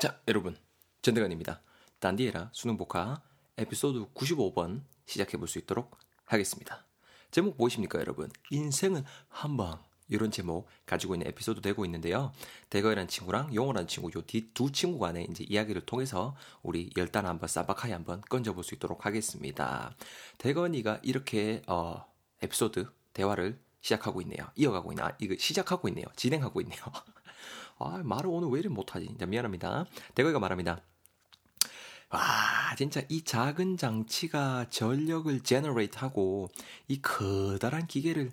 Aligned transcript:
자, 0.00 0.18
여러분. 0.28 0.56
전대건입니다. 1.02 1.60
단디에라 1.98 2.48
수능 2.54 2.76
복화 2.78 3.20
에피소드 3.58 4.12
95번 4.14 4.82
시작해 5.04 5.36
볼 5.36 5.46
수 5.46 5.58
있도록 5.58 5.98
하겠습니다. 6.24 6.86
제목 7.30 7.56
무엇입니까, 7.58 7.98
여러분? 8.00 8.30
인생은 8.50 9.04
한 9.28 9.56
방. 9.58 9.78
이런 10.08 10.30
제목 10.32 10.66
가지고 10.86 11.14
있는 11.14 11.26
에피소드 11.28 11.60
되고 11.60 11.84
있는데요. 11.84 12.32
대거이라는 12.70 13.08
친구랑 13.08 13.54
용호라는 13.54 13.86
친구, 13.88 14.10
요 14.16 14.22
두 14.54 14.72
친구 14.72 14.98
간의 14.98 15.28
이제 15.30 15.44
이야기를 15.46 15.82
통해서 15.82 16.34
우리 16.62 16.90
열단 16.96 17.26
한번 17.26 17.48
싸박하게 17.48 17.92
한번 17.92 18.22
건져볼 18.22 18.64
수 18.64 18.74
있도록 18.74 19.04
하겠습니다. 19.06 19.94
대건이가 20.38 21.00
이렇게, 21.02 21.62
어, 21.68 22.04
에피소드, 22.42 22.86
대화를 23.12 23.60
시작하고 23.82 24.20
있네요. 24.22 24.46
이어가고 24.56 24.92
있나? 24.92 25.06
아, 25.06 25.16
이거 25.20 25.34
시작하고 25.38 25.88
있네요. 25.88 26.06
진행하고 26.16 26.60
있네요. 26.62 26.80
아, 27.80 28.02
말을 28.04 28.28
오늘 28.30 28.48
왜 28.48 28.60
이리 28.60 28.68
못하지? 28.68 29.08
미안합니다. 29.26 29.86
대거이가 30.14 30.38
말합니다. 30.38 30.82
와, 32.10 32.20
진짜 32.76 33.02
이 33.08 33.24
작은 33.24 33.78
장치가 33.78 34.66
전력을 34.68 35.40
generate 35.40 35.96
하고 35.98 36.48
이 36.88 37.00
커다란 37.00 37.86
기계를 37.86 38.30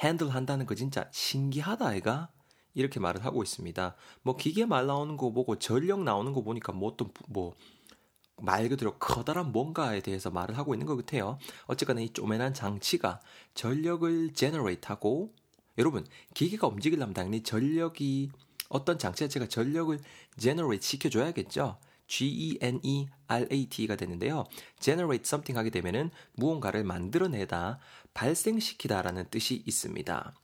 핸들 0.00 0.28
한다는 0.34 0.66
거 0.66 0.74
진짜 0.74 1.08
신기하다, 1.12 1.86
아이가? 1.86 2.30
이렇게 2.74 3.00
말을 3.00 3.24
하고 3.24 3.42
있습니다. 3.42 3.96
뭐 4.22 4.36
기계 4.36 4.66
말 4.66 4.86
나오는 4.86 5.16
거 5.16 5.32
보고 5.32 5.58
전력 5.58 6.02
나오는 6.02 6.32
거 6.32 6.42
보니까 6.42 6.72
뭐또뭐말 6.72 8.68
그대로 8.68 8.98
커다란 8.98 9.50
뭔가에 9.50 10.00
대해서 10.00 10.30
말을 10.30 10.58
하고 10.58 10.74
있는 10.74 10.86
것 10.86 10.96
같아요. 10.96 11.38
어쨌거나 11.66 12.00
이 12.00 12.10
쪼매난 12.10 12.52
장치가 12.52 13.20
전력을 13.54 14.34
generate 14.34 14.86
하고 14.88 15.34
여러분 15.78 16.06
기계가 16.34 16.66
움직이려면 16.68 17.14
당연히 17.14 17.42
전력이 17.42 18.30
어떤 18.70 18.98
장치 18.98 19.24
자체가 19.24 19.46
전력을 19.46 19.98
generate 20.38 20.80
시켜줘야겠죠. 20.86 21.76
G-E-N-E-R-A-T가 22.06 23.96
되는데요. 23.96 24.44
generate 24.80 25.22
something 25.26 25.56
하게 25.56 25.70
되면은 25.70 26.10
무언가를 26.34 26.82
만들어내다, 26.84 27.78
발생시키다라는 28.14 29.26
뜻이 29.30 29.62
있습니다. 29.66 30.34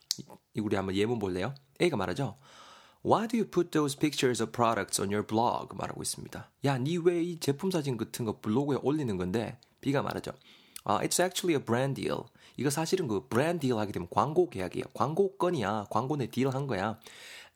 우리 0.59 0.77
한번 0.77 0.95
예문 0.95 1.19
볼래요? 1.19 1.55
A가 1.81 1.97
말하죠. 1.97 2.37
Why 3.05 3.29
do 3.29 3.39
you 3.39 3.49
put 3.51 3.71
those 3.71 3.97
pictures 3.99 4.43
of 4.43 4.51
products 4.53 5.01
on 5.01 5.11
your 5.13 5.27
blog? 5.27 5.77
말하고 5.77 6.03
있습니다. 6.03 6.51
야, 6.65 6.79
니 6.79 6.99
왜 6.99 7.23
이 7.23 7.39
제품 7.41 7.71
사진 7.71 7.97
같은 7.97 8.25
거 8.25 8.41
블로그에 8.41 8.79
올리는 8.83 9.17
건데? 9.17 9.59
B가 9.81 10.03
말하죠. 10.03 10.33
Uh, 10.89 11.01
it's 11.07 11.21
actually 11.23 11.55
a 11.61 11.65
brand 11.65 12.01
deal. 12.01 12.25
이거 12.57 12.71
사실은 12.71 13.07
그 13.09 13.27
brand 13.29 13.61
deal 13.61 13.79
하게 13.81 13.93
되면 13.93 14.09
광고 14.11 14.49
계약이에요. 14.49 14.85
광고건이야. 14.95 15.87
광고 15.91 16.17
내 16.17 16.27
딜 16.29 16.49
한 16.49 16.67
거야. 16.67 16.99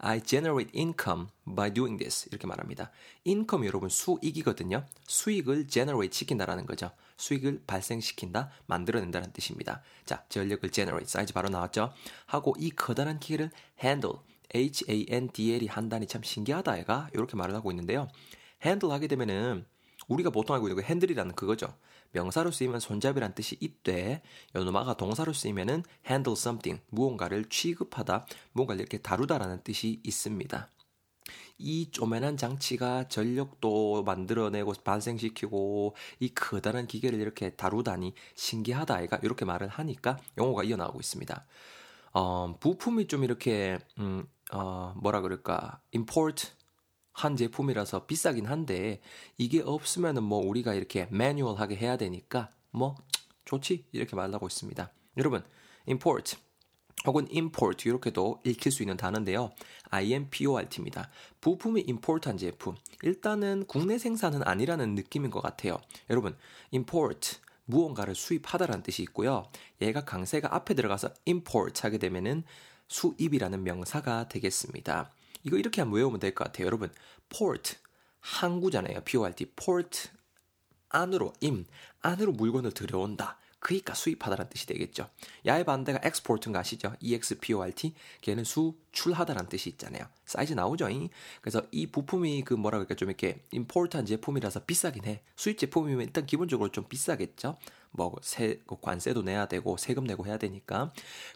I 0.02 0.22
generate 0.22 0.70
income 0.74 1.28
by 1.44 1.72
doing 1.72 1.98
this. 1.98 2.26
이렇게 2.30 2.46
말합니다. 2.46 2.90
income 3.26 3.66
여러분 3.66 3.88
수익이거든요. 3.90 4.86
수익을 5.06 5.68
generate 5.68 6.16
시킨다라는 6.16 6.64
거죠. 6.64 6.90
수익을 7.18 7.62
발생시킨다, 7.66 8.50
만들어낸다는 8.66 9.32
뜻입니다. 9.32 9.82
자, 10.06 10.24
전력을 10.30 10.68
generate 10.70 11.06
사이즈 11.06 11.34
바로 11.34 11.50
나왔죠. 11.50 11.92
하고 12.26 12.54
이 12.58 12.70
커다란 12.70 13.20
기계를 13.20 13.50
handle, 13.82 14.16
H-A-N-D-L이 14.54 15.66
한다니 15.66 16.06
참 16.06 16.22
신기하다 16.22 16.78
애가 16.78 17.10
이렇게 17.12 17.36
말을 17.36 17.54
하고 17.54 17.70
있는데요. 17.70 18.08
handle 18.64 18.92
하게 18.92 19.06
되면은 19.06 19.66
우리가 20.08 20.30
보통 20.30 20.54
알고 20.54 20.68
있는 20.68 20.82
그 20.82 20.88
핸들이라는 20.88 21.34
그거죠. 21.34 21.74
명사로 22.12 22.50
쓰이면 22.50 22.80
손잡이란 22.80 23.34
뜻이 23.34 23.56
있되 23.60 24.22
연어마가 24.54 24.94
동사로 24.94 25.32
쓰이면은 25.32 25.82
handle 26.08 26.36
something 26.36 26.82
무언가를 26.90 27.48
취급하다 27.48 28.26
무언가를 28.52 28.80
이렇게 28.80 28.98
다루다라는 28.98 29.62
뜻이 29.62 30.00
있습니다. 30.04 30.68
이 31.58 31.90
쪼매난 31.90 32.36
장치가 32.36 33.06
전력도 33.08 34.02
만들어내고 34.04 34.72
발생시키고 34.82 35.94
이 36.18 36.30
커다란 36.34 36.86
기계를 36.86 37.20
이렇게 37.20 37.50
다루다니 37.50 38.14
신기하다 38.34 38.94
아이가 38.94 39.18
이렇게 39.22 39.44
말을 39.44 39.68
하니까 39.68 40.18
용어가 40.38 40.64
이어나오고 40.64 40.98
있습니다. 40.98 41.44
어, 42.12 42.56
부품이 42.58 43.06
좀 43.06 43.24
이렇게 43.24 43.78
음, 43.98 44.26
어, 44.52 44.94
뭐라 44.96 45.20
그럴까 45.20 45.80
import 45.94 46.48
한 47.24 47.36
제품이라서 47.36 48.06
비싸긴 48.06 48.46
한데 48.46 49.00
이게 49.36 49.60
없으면은 49.60 50.22
뭐 50.22 50.38
우리가 50.38 50.74
이렇게 50.74 51.06
매뉴얼하게 51.10 51.76
해야 51.76 51.96
되니까 51.96 52.50
뭐 52.70 52.96
좋지 53.44 53.84
이렇게 53.92 54.16
말하고 54.16 54.46
있습니다. 54.46 54.92
여러분 55.18 55.44
import 55.88 56.36
혹은 57.06 57.26
import 57.34 57.88
이렇게도 57.88 58.40
읽힐 58.44 58.72
수 58.72 58.82
있는 58.82 58.96
단어인데요. 58.96 59.50
IMPORT입니다. 59.90 61.10
부품이 61.40 61.84
import한 61.88 62.36
제품. 62.36 62.76
일단은 63.02 63.64
국내 63.66 63.98
생산은 63.98 64.42
아니라는 64.42 64.94
느낌인 64.94 65.30
것 65.30 65.40
같아요. 65.40 65.78
여러분 66.10 66.36
import 66.72 67.38
무언가를 67.64 68.14
수입하다라는 68.14 68.82
뜻이 68.82 69.02
있고요. 69.02 69.44
얘가 69.80 70.04
강세가 70.04 70.54
앞에 70.54 70.74
들어가서 70.74 71.10
import 71.26 71.80
하게 71.82 71.98
되면은 71.98 72.44
수입이라는 72.88 73.62
명사가 73.62 74.28
되겠습니다. 74.28 75.12
이거 75.42 75.56
이렇게 75.56 75.80
한번 75.80 75.98
외우면 75.98 76.20
될 76.20 76.34
것 76.34 76.44
같아요. 76.44 76.66
여러분, 76.66 76.92
port 77.28 77.76
항구잖아요. 78.20 79.00
port 79.04 79.46
port 79.56 80.08
안으로 80.88 81.32
임 81.40 81.64
안으로 82.02 82.32
물건을 82.32 82.72
들여온다. 82.72 83.38
그니까 83.60 83.92
수입하다라는 83.92 84.48
뜻이 84.48 84.66
되겠죠. 84.66 85.10
야의 85.44 85.64
반대가 85.64 86.00
export인 86.02 86.56
아시죠? 86.56 86.94
export 87.02 87.92
걔는 88.22 88.44
수출하다라는 88.44 89.50
뜻이 89.50 89.68
있잖아요. 89.70 90.06
사이즈 90.24 90.54
나오죠? 90.54 90.88
그래서 91.42 91.62
이 91.70 91.86
부품이 91.86 92.42
그 92.44 92.54
뭐라 92.54 92.78
그럴까 92.78 92.94
좀 92.94 93.10
이렇게 93.10 93.44
임포트한 93.52 94.06
제품이라서 94.06 94.64
비싸긴 94.64 95.04
해. 95.04 95.22
수입 95.36 95.58
제품이면 95.58 96.06
일단 96.06 96.24
기본적으로 96.24 96.70
좀 96.70 96.84
비싸겠죠. 96.88 97.58
뭐 97.90 98.16
세, 98.22 98.60
그 98.66 98.80
관세도 98.80 99.22
내야 99.22 99.46
되고 99.46 99.76
세금 99.76 100.04
내고 100.04 100.26
해야 100.26 100.38
되니까. 100.38 100.92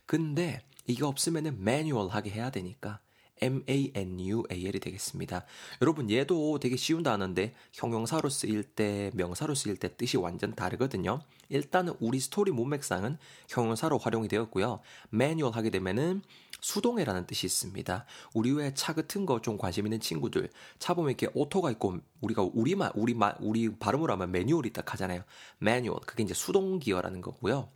근데 0.06 0.62
이게 0.86 1.04
없으면은 1.04 1.62
manual하게 1.62 2.30
해야 2.30 2.50
되니까 2.50 3.00
manual이 3.42 4.80
되겠습니다. 4.80 5.44
여러분 5.82 6.10
얘도 6.10 6.58
되게 6.58 6.76
쉬운 6.76 7.02
단어인데 7.02 7.54
형용사로 7.72 8.28
쓰일 8.28 8.62
때 8.64 9.10
명사로 9.14 9.54
쓰일 9.54 9.76
때 9.76 9.94
뜻이 9.96 10.16
완전 10.16 10.54
다르거든요. 10.54 11.20
일단은 11.48 11.94
우리 12.00 12.20
스토리 12.20 12.50
문맥상은 12.50 13.18
형용사로 13.48 13.98
활용이 13.98 14.28
되었고요. 14.28 14.80
매뉴얼 15.10 15.52
하게 15.54 15.70
되면은 15.70 16.22
수동의라는 16.60 17.26
뜻이 17.26 17.44
있습니다. 17.46 18.06
우리 18.32 18.52
외에 18.52 18.72
차 18.72 18.94
같은 18.94 19.26
거 19.26 19.34
좀 19.42 19.58
관심 19.58 19.86
있는 19.86 20.00
친구들 20.00 20.48
차 20.78 20.94
보면 20.94 21.10
이렇게 21.10 21.28
auto가 21.34 21.70
있고 21.72 21.98
우리가 22.22 22.42
우리말 22.54 22.92
우리 22.94 23.12
말 23.14 23.36
우리 23.40 23.76
발음으로 23.76 24.12
하면 24.14 24.32
manual이 24.32 24.72
딱 24.72 24.90
하잖아요. 24.94 25.22
매뉴얼 25.58 26.00
그게 26.06 26.22
이제 26.22 26.32
수동 26.32 26.78
기어라는 26.78 27.20
거고요. 27.20 27.68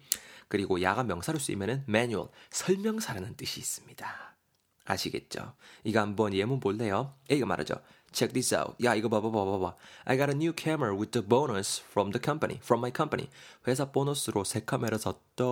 그리고 0.49 0.81
야가 0.81 1.05
명사로 1.05 1.39
쓰이면은 1.39 1.85
매뉴얼 1.87 2.29
설명사라는 2.51 3.37
뜻이 3.37 3.61
있습니다. 3.61 4.38
아시겠죠? 4.88 5.54
이거 5.84 6.02
한번 6.02 6.34
예문 6.34 6.60
볼래요? 6.60 7.14
A가 7.32 7.46
말하죠. 7.46 7.76
Check 8.12 8.34
this 8.34 8.54
out. 8.54 8.76
야, 8.84 8.94
이거 8.94 9.10
봐봐, 9.10 9.32
봐봐, 9.32 9.52
봐봐. 9.52 9.76
I 10.06 10.18
got 10.18 10.30
a 10.30 10.36
new 10.36 10.54
camera 10.56 10.94
with 10.94 11.12
the 11.12 11.26
bonus 11.26 11.82
from 11.90 12.12
the 12.12 12.22
company, 12.24 12.60
from 12.64 12.80
my 12.80 12.92
company. 12.96 13.30
회사 13.68 13.92
보너스로 13.92 14.44
새 14.44 14.62
카메라 14.64 14.98
샀다. 14.98 15.44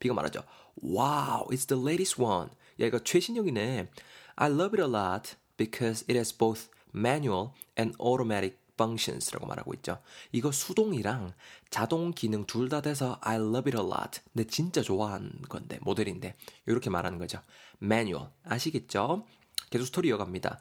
B가 0.00 0.14
말하죠. 0.14 0.42
Wow, 0.82 1.46
it's 1.50 1.66
the 1.66 1.80
latest 1.80 2.20
one. 2.20 2.50
야, 2.80 2.86
이거 2.86 2.98
최신형이네. 2.98 3.88
I 4.36 4.50
love 4.50 4.74
it 4.74 4.82
a 4.82 4.88
lot 4.88 5.36
because 5.56 6.04
it 6.08 6.16
has 6.16 6.36
both 6.36 6.68
manual 6.94 7.50
and 7.78 7.94
automatic 8.00 8.56
functions라고 8.79 9.45
말하고 9.45 9.73
있죠. 9.75 10.01
이거 10.31 10.51
수동이랑 10.51 11.33
자동 11.69 12.11
기능 12.11 12.45
둘 12.45 12.69
다 12.69 12.81
돼서 12.81 13.19
I 13.21 13.35
love 13.35 13.71
it 13.71 13.77
a 13.77 13.83
lot. 13.85 14.21
근데 14.33 14.47
진짜 14.47 14.81
좋아하는 14.81 15.31
건데 15.49 15.79
모델인데 15.81 16.35
이렇게 16.65 16.89
말하는 16.89 17.17
거죠. 17.17 17.39
manual 17.81 18.29
아시겠죠? 18.43 19.25
계속 19.69 19.85
스토리 19.85 20.09
이어갑니다. 20.09 20.59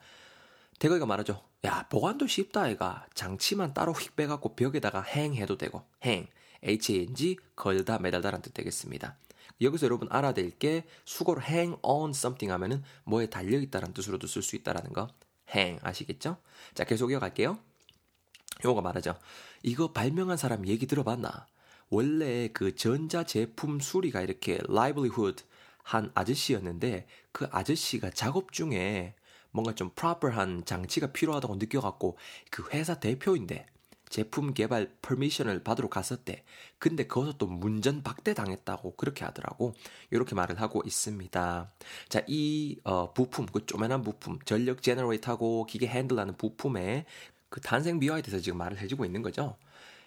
대거이가 0.79 1.07
말하죠. 1.07 1.43
야 1.65 1.87
보관도 1.89 2.27
쉽다 2.27 2.63
아이가 2.63 3.07
장치만 3.15 3.73
따로 3.73 3.93
휙 3.93 4.17
빼갖고 4.17 4.57
벽에다가 4.57 5.03
행해도 5.03 5.57
되고 5.57 5.85
행 6.03 6.27
H-A-N-G 6.65 7.39
걸다 7.57 7.99
매달다라는 7.99 8.43
뜻 8.43 8.53
되겠습니다. 8.55 9.17
여기서 9.61 9.87
여러분 9.87 10.09
알아야 10.11 10.33
될게 10.35 10.85
수고로 11.05 11.41
hang 11.43 11.77
on 11.83 12.11
something 12.11 12.51
하면은 12.53 12.83
뭐에 13.05 13.27
달려있다라는 13.27 13.95
뜻으로도 13.95 14.27
쓸 14.27 14.43
수 14.43 14.57
있다라는 14.57 14.93
거 14.93 15.09
hang 15.55 15.79
아시겠죠? 15.85 16.39
자 16.75 16.85
계속 16.85 17.13
이어갈게요. 17.13 17.59
용어가 18.65 18.81
말하죠. 18.83 19.17
이거 19.63 19.93
발명한 19.93 20.37
사람 20.37 20.67
얘기 20.67 20.87
들어봤나? 20.87 21.47
원래 21.89 22.49
그 22.53 22.75
전자 22.75 23.25
제품 23.25 23.81
수리가 23.81 24.23
이렇게 24.23 24.59
livelihood 24.69 25.45
한 25.83 26.11
아저씨였는데 26.15 27.07
그 27.33 27.47
아저씨가 27.51 28.11
작업 28.11 28.53
중에 28.53 29.15
뭔가 29.51 29.75
좀 29.75 29.91
프로퍼한 29.95 30.65
장치가 30.65 31.09
필요하다고 31.13 31.57
느껴갖고 31.57 32.17
그 32.51 32.65
회사 32.73 32.99
대표인데 32.99 33.67
제품 34.13 34.53
개발 34.53 34.95
퍼미션을 35.01 35.65
받으러 35.65 35.89
갔었대. 35.89 36.45
근데 36.79 37.07
거기서 37.07 37.39
또 37.39 37.47
문전 37.47 38.03
박대 38.03 38.35
당했다고 38.35 38.97
그렇게 38.97 39.25
하더라고. 39.25 39.75
이렇게 40.11 40.35
말을 40.35 40.61
하고 40.61 40.83
있습니다. 40.85 41.73
자, 42.11 42.23
이 42.27 42.79
어, 42.85 43.15
부품, 43.15 43.47
그 43.47 43.65
쪼매난 43.65 44.03
부품, 44.03 44.39
전력 44.45 44.83
제너레이트하고 44.83 45.65
기계 45.65 45.87
핸들하는 45.87 46.37
부품의 46.37 47.07
그 47.53 47.61
탄생 47.61 48.01
비화에 48.01 48.23
대해서 48.23 48.43
지금 48.43 48.57
말을 48.57 48.79
해주고 48.79 49.05
있는 49.05 49.21
거죠. 49.21 49.59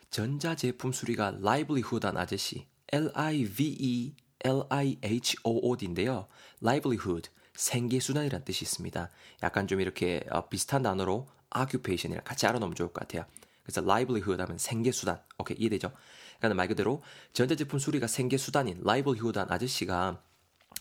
전자제품 0.09 0.91
수리가 0.91 1.37
livelihood한 1.37 2.17
아저씨, 2.17 2.65
L-I-V-E 2.91 4.15
L-I-H-O-O-D인데요. 4.43 6.27
livelihood, 6.63 7.29
생계수단이란 7.53 8.45
뜻이 8.45 8.63
있습니다. 8.65 9.11
약간 9.43 9.67
좀 9.67 9.79
이렇게 9.79 10.25
어, 10.31 10.49
비슷한 10.49 10.81
단어로 10.81 11.27
occupation이랑 11.55 12.23
같이 12.23 12.47
알아놓으면 12.47 12.73
좋을 12.73 12.91
것 12.91 13.01
같아요. 13.01 13.25
그래서 13.61 13.81
livelihood 13.81 14.41
하면 14.41 14.57
생계수단. 14.57 15.21
오케이, 15.37 15.55
이해되죠? 15.57 15.91
그러니까 16.39 16.55
말 16.55 16.67
그대로 16.67 17.03
전자제품 17.33 17.77
수리가 17.77 18.07
생계수단인 18.07 18.79
livelihood한 18.79 19.51
아저씨가 19.51 20.19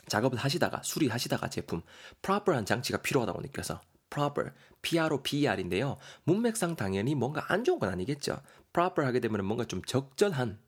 작업을 0.09 0.39
하시다가 0.39 0.81
수리하시다가 0.83 1.51
제품 1.51 1.83
proper한 2.23 2.65
장치가 2.65 3.03
필요하다고 3.03 3.43
느껴서 3.43 3.83
proper, 4.15 4.53
P-R-O-P-E-R인데요. 4.83 5.97
문맥상 6.25 6.77
당연히 6.77 7.15
뭔가 7.15 7.45
안 7.49 7.65
좋은 7.65 7.79
건 7.79 7.89
아니겠죠. 7.89 8.41
proper 8.73 9.07
하게 9.07 9.19
되면 9.21 9.45
뭔가 9.45 9.65
좀 9.65 9.83
적절한 9.83 10.59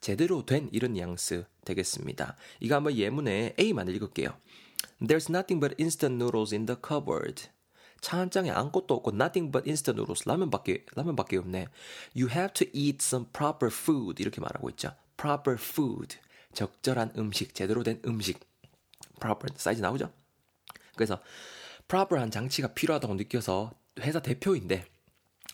제대로 0.00 0.46
된 0.46 0.68
이런 0.72 0.94
뉘앙스 0.94 1.44
되겠습니다. 1.64 2.36
이거 2.60 2.76
한번 2.76 2.96
예문에 2.96 3.54
A만 3.60 3.88
읽을게요. 3.88 4.36
There's 5.00 5.28
nothing 5.28 5.60
but 5.60 5.74
instant 5.78 6.14
noodles 6.14 6.54
in 6.54 6.66
the 6.66 6.78
cupboard. 6.80 7.48
차 8.00 8.18
한 8.18 8.30
장에 8.30 8.50
아무것도 8.50 8.94
없고 8.94 9.10
nothing 9.10 9.50
but 9.50 9.68
instant 9.68 9.98
noodles 9.98 10.26
라면밖에 10.26 10.86
라면밖에 10.94 11.36
없네. 11.36 11.66
You 12.16 12.30
have 12.30 12.52
to 12.54 12.66
eat 12.72 12.98
some 13.00 13.26
proper 13.32 13.72
food 13.72 14.22
이렇게 14.22 14.40
말하고 14.40 14.70
있죠. 14.70 14.94
proper 15.16 15.58
food 15.60 16.16
적절한 16.54 17.12
음식 17.18 17.54
제대로 17.54 17.82
된 17.82 18.00
음식 18.06 18.40
proper 19.20 19.52
사이즈 19.56 19.80
나오죠? 19.80 20.12
그래서 20.94 21.20
proper한 21.88 22.30
장치가 22.30 22.74
필요하다고 22.74 23.14
느껴서 23.14 23.72
회사 24.00 24.20
대표인데 24.20 24.84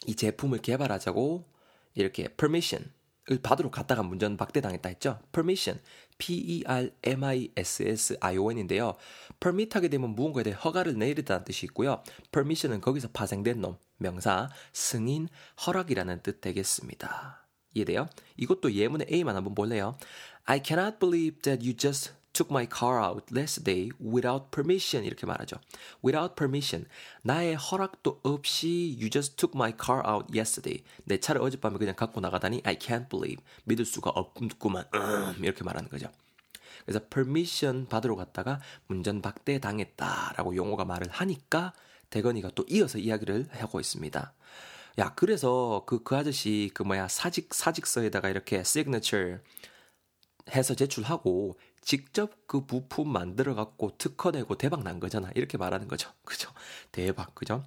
이 0.07 0.17
제품을 0.17 0.59
개발하자고 0.59 1.49
이렇게 1.95 2.29
permission 2.29 2.93
을 3.31 3.41
받으러 3.41 3.71
갔다가 3.71 4.03
문전 4.03 4.37
박대당했다 4.37 4.87
했죠. 4.91 5.19
permission, 5.33 5.81
P-E-R-M-I-S-S-I-O-N인데요. 6.19 8.97
permit 9.41 9.71
하게 9.73 9.89
되면 9.89 10.11
무언가에 10.11 10.43
대해 10.43 10.55
허가를 10.55 10.99
내리다는 10.99 11.45
뜻이 11.45 11.65
있고요. 11.67 12.03
permission은 12.33 12.83
거기서 12.83 13.09
파생된 13.15 13.63
놈, 13.63 13.79
명사, 13.97 14.51
승인, 14.75 15.29
허락이라는 15.67 16.23
뜻 16.23 16.43
되겠습니다. 16.43 17.47
이해돼요? 17.73 18.11
이것도 18.37 18.75
예문의 18.75 19.07
A만 19.11 19.37
한번 19.37 19.55
볼래요? 19.55 19.97
I 20.45 20.61
cannot 20.63 20.99
believe 20.99 21.41
that 21.41 21.67
you 21.67 21.75
just 21.75 22.13
took 22.35 22.51
my 22.51 22.67
car 22.69 23.03
out 23.03 23.25
last 23.35 23.65
day 23.65 23.91
without 23.99 24.51
permission 24.51 25.07
이렇게 25.07 25.25
말하죠. 25.25 25.57
without 26.05 26.35
permission 26.35 26.87
나의 27.23 27.55
허락도 27.57 28.21
없이 28.23 28.97
you 28.99 29.09
just 29.09 29.37
took 29.37 29.57
my 29.57 29.73
car 29.73 30.03
out 30.07 30.27
yesterday 30.37 30.85
내 31.05 31.19
차를 31.19 31.41
어젯밤에 31.41 31.79
그냥 31.79 31.95
갖고 31.95 32.21
나가다니 32.21 32.61
I 32.65 32.77
can't 32.77 33.09
believe 33.09 33.43
믿을 33.65 33.87
수가 33.87 34.11
없구만 34.11 34.85
음, 34.95 35.35
이렇게 35.43 35.65
말하는 35.65 35.89
거죠. 35.89 36.09
그래서 36.85 37.01
permission 37.09 37.87
받으러 37.87 38.17
갔다가 38.17 38.61
문전박대 38.89 39.61
당했다라고 39.61 40.57
용어가 40.57 40.85
말을 40.85 41.07
하니까 41.11 41.73
대건이가 42.11 42.51
또 42.55 42.65
이어서 42.69 42.99
이야기를 42.99 43.49
하고 43.53 43.81
있습니다. 43.81 44.35
야, 44.99 45.13
그래서 45.17 45.83
그, 45.87 46.03
그 46.05 46.17
아저씨, 46.17 46.71
그 46.73 46.85
뭐야, 46.85 47.09
사직, 47.09 47.53
사직서에다가 47.53 48.29
이렇게 48.29 48.59
signature 48.59 49.39
해서 50.51 50.75
제출하고 50.75 51.59
직접 51.85 52.47
그 52.47 52.65
부품 52.65 53.13
만들어 53.13 53.55
갖고 53.55 53.97
특허 53.99 54.31
내고 54.31 54.57
대박 54.57 54.83
난 54.83 54.99
거잖아. 55.01 55.31
이렇게 55.35 55.59
말하는 55.59 55.87
거죠. 55.87 56.11
그죠? 56.25 56.51
대박. 56.91 57.35
그죠? 57.35 57.63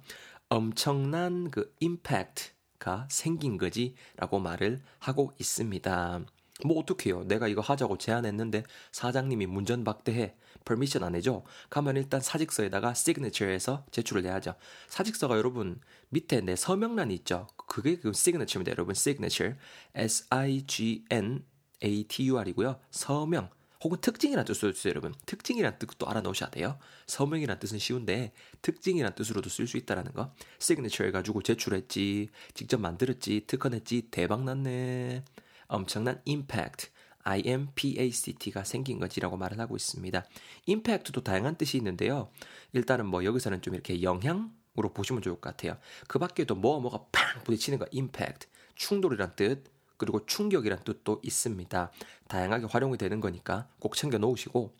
엄청난 0.48 1.50
그 1.50 1.74
임팩트가 1.80 3.08
생긴 3.10 3.58
거지라고 3.58 4.38
말을 4.40 4.80
하고 4.98 5.32
있습니다. 5.38 6.20
뭐 6.64 6.78
어떡해요. 6.80 7.24
내가 7.24 7.46
이거 7.46 7.60
하자고 7.60 7.98
제안했는데 7.98 8.64
사장님이 8.90 9.46
문전박대해. 9.46 10.34
permission 10.64 11.04
안 11.04 11.14
해줘. 11.14 11.44
가면 11.70 11.96
일단 11.96 12.20
사직서에다가 12.20 12.94
signature에서 12.94 13.86
제출을 13.92 14.24
해야죠. 14.24 14.54
사직서가 14.88 15.36
여러분 15.36 15.80
밑에 16.08 16.40
내 16.40 16.56
서명란이 16.56 17.14
있죠. 17.14 17.46
그게 17.66 17.96
그 17.96 18.12
signature입니다. 18.12 18.72
여러분 18.72 18.94
signature 18.94 19.52
S 19.94 20.26
I 20.30 20.66
G 20.66 21.04
N 21.10 21.44
A 21.84 22.04
T 22.04 22.28
U 22.28 22.38
R이고요. 22.38 22.80
서명 22.90 23.50
혹은 23.82 24.00
특징이란 24.00 24.44
뜻으로 24.44 24.72
쓰세요, 24.72 24.90
여러분. 24.90 25.14
특징이란 25.26 25.78
뜻도 25.78 26.08
알아놓으셔야 26.08 26.50
돼요. 26.50 26.78
서명이란 27.06 27.58
뜻은 27.58 27.78
쉬운데 27.78 28.32
특징이란 28.62 29.14
뜻으로도 29.14 29.48
쓸 29.48 29.66
수 29.66 29.76
있다라는 29.76 30.12
거. 30.12 30.34
시그니처 30.58 31.04
해가지고 31.04 31.42
제출했지, 31.42 32.28
직접 32.54 32.80
만들었지, 32.80 33.44
특허냈지, 33.46 34.08
대박났네. 34.10 35.24
엄청난 35.68 36.20
임팩트. 36.24 36.88
IMPACT가 37.24 38.64
생긴 38.64 38.98
거지라고 38.98 39.36
말을 39.36 39.60
하고 39.60 39.76
있습니다. 39.76 40.24
임팩트도 40.64 41.22
다양한 41.22 41.56
뜻이 41.56 41.76
있는데요. 41.76 42.30
일단은 42.72 43.06
뭐 43.06 43.22
여기서는 43.22 43.60
좀 43.60 43.74
이렇게 43.74 44.02
영향 44.02 44.56
으로 44.78 44.92
보시면 44.92 45.22
좋을 45.22 45.40
것 45.40 45.50
같아요. 45.50 45.76
그 46.06 46.20
밖에도 46.20 46.54
뭐 46.54 46.78
뭐가 46.80 47.06
팡 47.10 47.42
부딪히는 47.42 47.80
거 47.80 47.86
임팩트, 47.90 48.46
충돌이란 48.76 49.34
뜻, 49.34 49.64
그리고 49.98 50.24
충격이란 50.24 50.84
뜻도 50.84 51.20
있습니다. 51.22 51.92
다양하게 52.28 52.66
활용이 52.66 52.96
되는 52.96 53.20
거니까 53.20 53.68
꼭 53.80 53.96
챙겨 53.96 54.16
놓으시고 54.18 54.74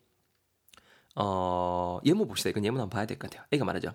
어, 1.17 2.01
예문 2.05 2.29
봅시다. 2.29 2.51
이건 2.51 2.65
예문 2.65 2.81
한번 2.81 2.91
봐야 2.97 3.07
될 3.07 3.19
것 3.19 3.29
같아요. 3.31 3.47
이거 3.51 3.65
말하죠. 3.65 3.93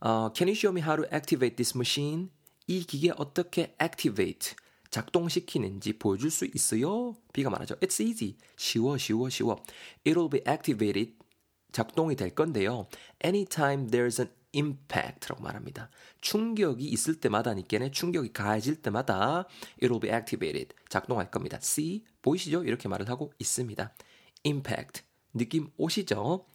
어, 0.00 0.32
Can 0.34 0.48
you 0.48 0.56
show 0.56 0.72
me 0.72 0.82
how 0.82 0.96
to 0.96 1.04
activate 1.14 1.56
this 1.56 1.76
machine? 1.76 2.30
이 2.66 2.84
기계 2.84 3.10
어떻게 3.16 3.76
activate 3.80 4.54
작동시키는지 4.90 5.98
보여줄 5.98 6.30
수 6.30 6.46
있어요? 6.46 7.14
B가 7.32 7.50
말하죠. 7.50 7.74
It's 7.76 8.02
easy. 8.02 8.36
쉬워, 8.56 8.96
쉬워, 8.96 9.28
쉬워. 9.28 9.62
It'll 10.06 10.30
be 10.30 10.40
activated. 10.48 11.14
작동이 11.72 12.14
될 12.14 12.30
건데요. 12.34 12.86
Anytime 13.24 13.88
there's 13.90 14.20
an 14.20 14.30
impact라고 14.54 15.42
말합니다. 15.42 15.90
충격이 16.20 16.84
있을 16.84 17.20
때마다니까는 17.20 17.92
충격이 17.92 18.32
가해질 18.32 18.82
때마다 18.82 19.46
it'll 19.82 20.00
be 20.00 20.10
activated 20.10 20.74
작동할 20.88 21.30
겁니다. 21.30 21.58
C 21.60 22.04
보이시죠? 22.22 22.64
이렇게 22.64 22.88
말을 22.88 23.08
하고 23.08 23.32
있습니다. 23.38 23.92
impact 24.46 25.02
느낌 25.34 25.70
오시죠? 25.76 26.46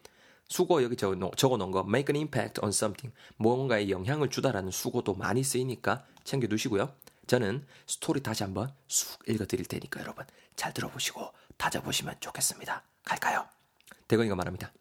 숙어 0.48 0.82
여기 0.82 0.96
적어 0.96 1.16
놓은 1.58 1.72
거 1.72 1.86
make 1.88 2.14
an 2.14 2.24
impact 2.24 2.62
on 2.62 2.70
something 2.70 3.16
무언가에 3.38 3.90
영향을 3.90 4.30
주다라는 4.30 4.72
숙어도 4.72 5.14
많이 5.14 5.44
쓰이니까 5.44 6.06
챙겨 6.24 6.48
두시고요. 6.48 6.96
저는 7.28 7.66
스토리 7.86 8.24
다시 8.24 8.44
한번 8.44 8.74
쓱 8.88 9.22
읽어 9.30 9.46
드릴 9.46 9.66
테니까 9.68 10.02
여러분 10.02 10.26
잘 10.56 10.74
들어보시고 10.74 11.32
다져보시면 11.58 12.16
좋겠습니다. 12.20 12.84
갈까요? 13.04 13.48
대건이가 14.08 14.36
말합니다. 14.36 14.74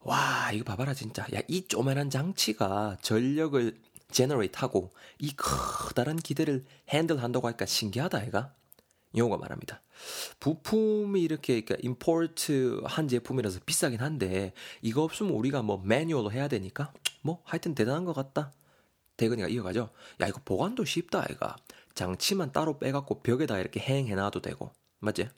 와, 0.00 0.50
이거 0.52 0.64
봐봐라, 0.64 0.94
진짜. 0.94 1.26
야, 1.34 1.40
이 1.46 1.66
쪼매난 1.66 2.10
장치가 2.10 2.96
전력을 3.02 3.78
generate 4.10 4.58
하고 4.58 4.90
이 5.18 5.34
커다란 5.36 6.16
기대를 6.16 6.64
핸들 6.88 7.22
한다고 7.22 7.46
하니까 7.46 7.66
신기하다, 7.66 8.26
얘가. 8.26 8.54
용어가 9.16 9.36
말합니다. 9.38 9.82
부품이 10.38 11.20
이렇게 11.20 11.60
그러니까 11.62 11.76
임포트 11.86 12.82
한 12.84 13.08
제품이라서 13.08 13.60
비싸긴 13.66 14.00
한데 14.00 14.52
이거 14.82 15.02
없으면 15.02 15.32
우리가 15.32 15.62
뭐 15.62 15.82
매뉴얼로 15.84 16.30
해야 16.32 16.48
되니까 16.48 16.92
뭐 17.22 17.42
하여튼 17.44 17.74
대단한 17.74 18.04
것 18.04 18.12
같다. 18.12 18.52
대근이가 19.16 19.48
이어가죠. 19.48 19.90
야 20.20 20.26
이거 20.26 20.40
보관도 20.44 20.84
쉽다 20.84 21.24
아이가. 21.28 21.56
장치만 21.94 22.52
따로 22.52 22.78
빼갖고 22.78 23.22
벽에다 23.22 23.58
이렇게 23.58 23.80
행해놔도 23.80 24.42
되고 24.42 24.72
맞지? 25.00 25.28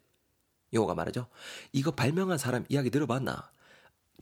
용어가 0.74 0.94
말하죠. 0.94 1.26
이거 1.72 1.90
발명한 1.92 2.36
사람 2.38 2.64
이야기 2.68 2.90
들어봤나? 2.90 3.50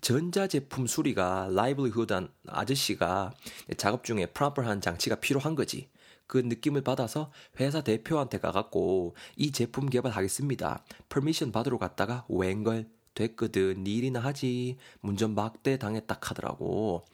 전자제품 0.00 0.86
수리가 0.86 1.48
라이블리후드한 1.52 2.28
아저씨가 2.48 3.32
작업 3.76 4.04
중에 4.04 4.26
프로퍼한 4.26 4.80
장치가 4.80 5.16
필요한 5.16 5.54
거지. 5.54 5.88
그 6.26 6.38
느낌을 6.38 6.82
받아서 6.82 7.32
회사 7.58 7.82
대표한테 7.82 8.38
가갖고 8.38 9.16
이 9.36 9.50
제품 9.52 9.90
개발하겠습니다. 9.90 10.84
permission 11.08 11.52
받으러 11.52 11.78
갔다가 11.78 12.24
웬걸 12.28 12.88
됐거든. 13.14 13.86
일이나 13.86 14.20
하지. 14.20 14.78
문전 15.00 15.34
박대 15.34 15.76
당했다 15.76 16.18
하더라고. 16.20 17.04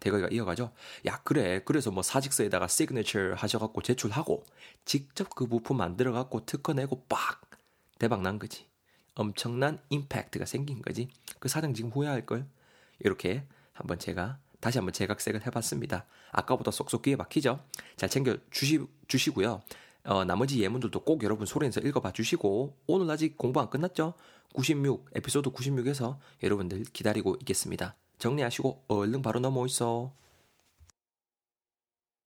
대건이가 0.00 0.28
이어가죠. 0.28 0.72
야 1.06 1.20
그래. 1.24 1.62
그래서 1.64 1.90
뭐 1.90 2.02
사직서에다가 2.02 2.68
시그니처 2.68 3.34
하셔갖고 3.36 3.80
제출하고 3.82 4.44
직접 4.84 5.34
그 5.34 5.46
부품 5.46 5.78
만들어갖고 5.78 6.44
특허 6.44 6.74
내고 6.74 7.04
빡 7.08 7.40
대박 7.98 8.20
난 8.20 8.38
거지. 8.38 8.66
엄청난 9.14 9.80
impact가 9.88 10.44
생긴 10.44 10.82
거지. 10.82 11.08
그 11.46 11.48
사장 11.48 11.74
지금 11.74 11.90
후회할걸? 11.90 12.44
이렇게 12.98 13.44
한번 13.72 14.00
제가 14.00 14.40
다시 14.58 14.78
한번 14.78 14.92
재각색을 14.92 15.46
해봤습니다. 15.46 16.04
아까보다 16.32 16.72
쏙쏙 16.72 17.02
귀에 17.02 17.14
박히죠? 17.14 17.60
잘 17.94 18.08
챙겨 18.08 18.36
주시, 18.50 18.80
주시고요. 19.06 19.62
어, 20.06 20.24
나머지 20.24 20.60
예문들도 20.60 21.04
꼭 21.04 21.22
여러분 21.22 21.46
소리내서 21.46 21.82
읽어봐 21.82 22.14
주시고 22.14 22.76
오늘 22.88 23.08
아직 23.12 23.38
공부 23.38 23.60
안 23.60 23.70
끝났죠? 23.70 24.14
96 24.54 25.10
에피소드 25.14 25.50
96에서 25.50 26.18
여러분들 26.42 26.82
기다리고 26.92 27.36
있겠습니다. 27.42 27.94
정리하시고 28.18 28.86
얼른 28.88 29.22
바로 29.22 29.38
넘어오이소. 29.38 30.10